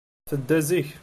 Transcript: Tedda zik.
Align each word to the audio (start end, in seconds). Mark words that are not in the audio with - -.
Tedda 0.29 0.59
zik. 0.61 0.97